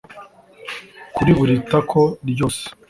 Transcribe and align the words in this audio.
kuri 1.15 1.31
buri 1.37 1.55
tako, 1.69 2.01
ryose 2.29 2.63